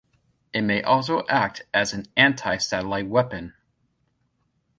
[0.51, 3.53] It may also act as an anti-satellite weapon.